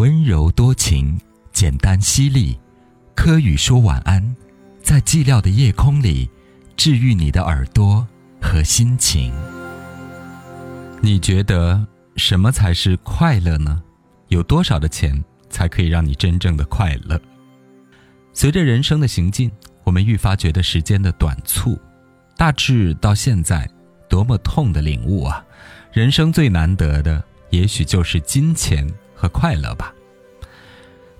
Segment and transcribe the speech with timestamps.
[0.00, 1.20] 温柔多情，
[1.52, 2.58] 简单犀利，
[3.14, 4.34] 柯宇说晚安，
[4.82, 6.26] 在寂寥的夜空里，
[6.74, 8.08] 治愈你的耳朵
[8.40, 9.30] 和心情。
[11.02, 11.86] 你觉得
[12.16, 13.82] 什么才是快乐呢？
[14.28, 17.20] 有多少的钱才可以让你真正的快乐？
[18.32, 19.52] 随着人生的行进，
[19.84, 21.78] 我们愈发觉得时间的短促。
[22.38, 23.68] 大致到现在，
[24.08, 25.44] 多么痛的领悟啊！
[25.92, 28.90] 人生最难得的，也许就是金钱
[29.20, 29.92] 和快乐吧。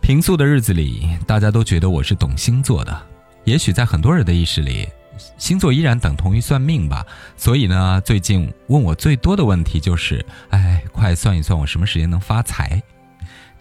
[0.00, 3.06] 平素的日子里，大家都觉得我是懂星座的。
[3.44, 4.88] 也许在很多人的意识里，
[5.36, 7.06] 星座依然等同于算命吧。
[7.36, 12.82] 所以呢，最近问我最多的问题就是：“哎，快算一算，我什么时间能发财？”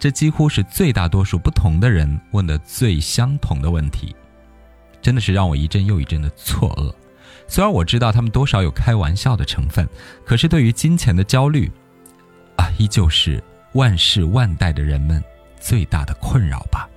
[0.00, 4.16] 这几乎是最大多数不同的人问的最相同的问题，
[5.02, 6.90] 真的是让我一阵又一阵的错愕。
[7.46, 9.86] 虽然我知道他们多少有开玩笑的成分，
[10.24, 11.70] 可是对于金钱的焦虑，
[12.56, 13.42] 啊，依旧是
[13.72, 15.22] 万世万代的人们
[15.58, 16.88] 最大的困扰吧。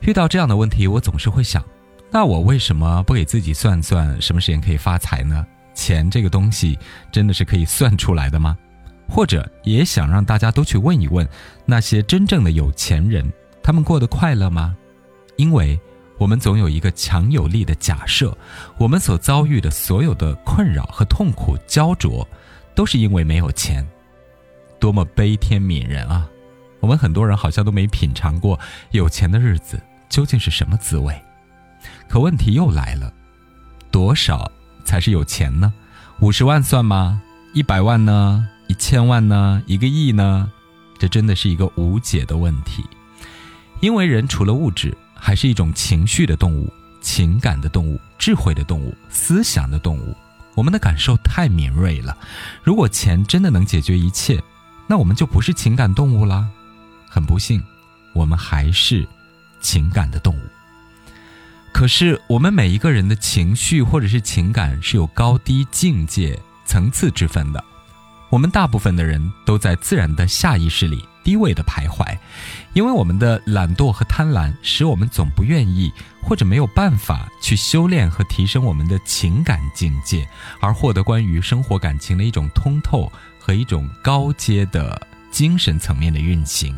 [0.00, 1.64] 遇到这样的问题，我总是会想，
[2.10, 5.46] 那我为什么不给自己算算什么时间可以发财呢？
[5.74, 6.78] 钱这个东西
[7.10, 8.56] 真的是可以算出来的吗？
[9.08, 11.28] 或者也想让大家都去问一问，
[11.64, 14.76] 那些真正的有钱人，他们过得快乐吗？
[15.36, 15.80] 因为。
[16.18, 18.36] 我们总有一个强有力的假设，
[18.78, 22.24] 我们所遭遇的所有的困扰和痛苦焦灼，
[22.76, 23.84] 都是因为没有钱。
[24.82, 26.28] 多么悲天悯人啊！
[26.80, 28.58] 我们很多人好像都没品尝过
[28.90, 31.16] 有钱的日子究竟是什么滋味。
[32.08, 33.14] 可问题又来了，
[33.92, 34.50] 多少
[34.84, 35.72] 才是有钱呢？
[36.18, 37.22] 五十万算吗？
[37.54, 38.48] 一百万呢？
[38.66, 39.62] 一千万呢？
[39.68, 40.50] 一个亿呢？
[40.98, 42.84] 这真的是一个无解的问题，
[43.78, 44.92] 因为人除了物质。
[45.14, 46.68] 还是一种情绪的动物，
[47.00, 50.12] 情感的动物，智慧的动物，思想的动物。
[50.56, 52.18] 我们的感受太敏锐了。
[52.64, 54.42] 如果钱真的能解决一切，
[54.92, 56.46] 那我们就不是情感动物啦。
[57.08, 57.62] 很不幸，
[58.12, 59.08] 我们还是
[59.58, 60.42] 情感的动物。
[61.72, 67.64] 可是，我们每一个人的情绪或者是情感是有高低境界、层次之分的。
[68.28, 71.02] 我们大部分的人都在自然的下意识里。
[71.22, 72.16] 低位的徘徊，
[72.72, 80.28] 因为我们的懒惰和贪婪，使我们总不愿意或者没有办法去修炼和提升我们的情感境界，
[80.60, 85.00] 而获得关于生活感情的一种通透和一种高阶的
[85.30, 86.74] 精神层面的运行。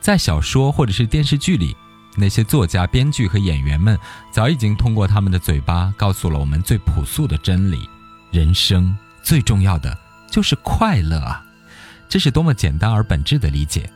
[0.00, 1.76] 在小说或者是电视剧里，
[2.16, 3.98] 那些作家、编剧和演员们
[4.32, 7.88] 早已经通过他们的嘴巴告诉了我们最朴素的真理：
[8.30, 9.96] 人生最重要的
[10.30, 11.44] 就是快乐啊！
[12.08, 13.90] 这是多么简单而本质的理解，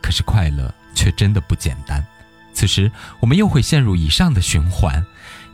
[0.00, 2.04] 可是快乐却真的不简单。
[2.52, 2.90] 此时，
[3.20, 5.04] 我们又会陷入以上的循环：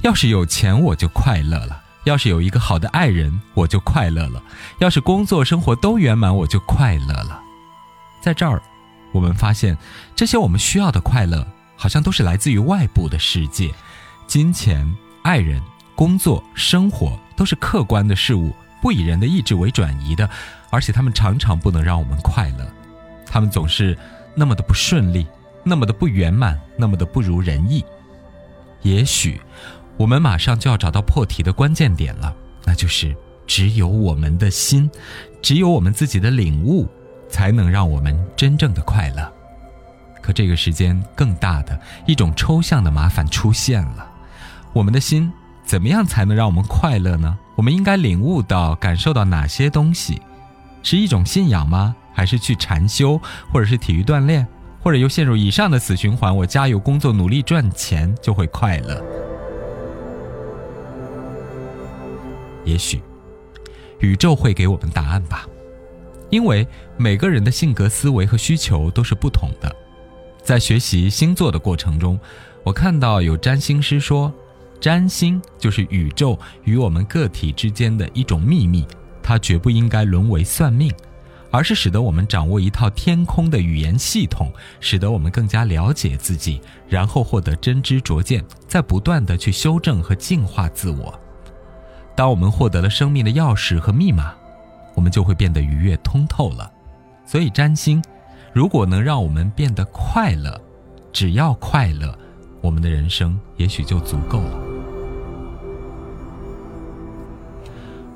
[0.02, 4.42] 要是有钱，我就快乐了；要是有一个好的爱人，我就快乐了；
[4.78, 7.40] 要是工作生活都圆满，我就快乐了。
[8.20, 8.60] 在这儿，
[9.12, 9.76] 我们发现，
[10.16, 13.72] 这些我们需要的快乐，好像都是来自于外部的世界，
[14.26, 15.62] 金钱、爱人、
[15.94, 18.54] 工作、生活，都是客观的事物。
[18.80, 20.28] 不以人的意志为转移的，
[20.70, 22.66] 而且他们常常不能让我们快乐，
[23.26, 23.96] 他们总是
[24.34, 25.26] 那么的不顺利，
[25.64, 27.84] 那么的不圆满，那么的不如人意。
[28.82, 29.40] 也许，
[29.96, 32.34] 我们马上就要找到破题的关键点了，
[32.64, 33.14] 那就是
[33.46, 34.90] 只有我们的心，
[35.42, 36.86] 只有我们自己的领悟，
[37.28, 39.32] 才能让我们真正的快乐。
[40.20, 44.10] 可这个时间，更大的一种抽象的麻烦出现了，
[44.72, 45.32] 我们的心。
[45.64, 47.38] 怎么样才能让我们快乐呢？
[47.54, 50.18] 我们应该领悟到、感受到哪些东西？
[50.82, 51.94] 是一种信仰吗？
[52.14, 53.20] 还是去禅修，
[53.52, 54.46] 或者是体育锻炼，
[54.80, 56.36] 或者又陷入以上的死循环？
[56.36, 59.02] 我加油工作，努力赚钱就会快乐？
[62.64, 63.00] 也许，
[64.00, 65.46] 宇宙会给我们答案吧。
[66.30, 69.74] 因为每个人的性格、思维和需求都是不同的。
[70.42, 72.18] 在学习星座的过程中，
[72.62, 74.32] 我看到有占星师说。
[74.80, 78.86] 占星就是宇宙与我们个体之间的一种秘密，
[79.28, 80.90] 它绝不应该沦为算命，
[81.50, 84.50] 而是使得我们掌握一套天空的语言系统，
[84.80, 91.20] 使得我们更加了解自己，然后获得真知灼见，在不断的去修正和净化自我。
[92.16, 94.32] 当我们获得了生命的钥匙和密码，
[94.94, 96.72] 我们就会变得愉悦通透了。
[97.26, 98.02] 所以占星，
[98.54, 100.58] 如果能让我们变得快乐，
[101.12, 102.18] 只要快乐，
[102.62, 104.58] 我们的人生也许就足够了。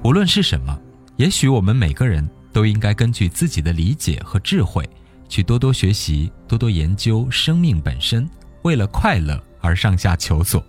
[0.03, 0.75] 无论是什么，
[1.23, 4.85] 也许我们每个人都应该根据自己的理解和智慧，
[5.29, 8.29] 去多多学习、多多研究生命本身，
[8.63, 10.61] 为了快乐而上下求索。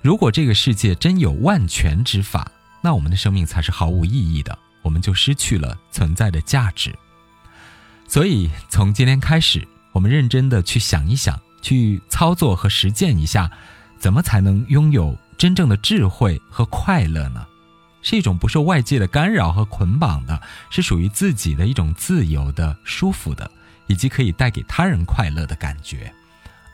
[0.00, 2.48] 如果这个世界真有万全之法，
[2.80, 6.94] 那我们的生命才是毫无意义的，我们就失去了存在的价值。
[8.06, 13.50] 所以，从今天开始，我们认真的去想一想，去操作和实践一下，
[13.98, 17.44] 怎么才能拥有真正的智慧和快乐呢？
[18.08, 20.40] 是一种不受外界的干扰和捆绑的，
[20.70, 23.50] 是属于自己的一种自由的、舒服的，
[23.86, 26.10] 以及可以带给他人快乐的感觉，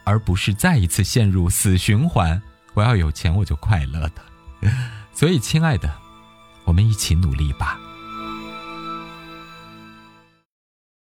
[0.05, 2.41] 而不是再一次陷入死循环。
[2.75, 4.71] 我要有钱我就快乐的。
[5.13, 5.93] 所以，亲爱的，
[6.67, 7.81] 我们一起努力吧。